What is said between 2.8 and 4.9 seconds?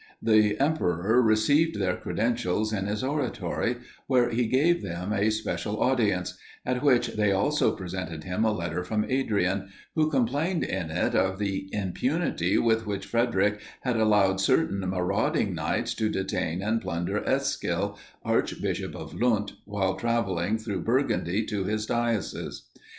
his oratory, where he gave